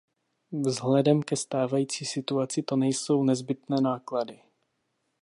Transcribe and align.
Vzhledem 0.51 1.21
ke 1.23 1.35
stávající 1.35 2.05
situaci 2.05 2.63
to 2.63 2.75
nejsou 2.75 3.23
nezbytné 3.23 3.77
náklady. 3.81 4.41